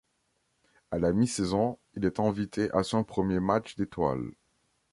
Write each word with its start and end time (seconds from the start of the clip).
À 0.89 0.97
la 0.97 1.13
mi-saison, 1.13 1.77
il 1.93 2.05
est 2.05 2.19
invité 2.19 2.71
à 2.73 2.81
son 2.81 3.03
premier 3.03 3.39
match 3.39 3.75
d'étoiles. 3.75 4.31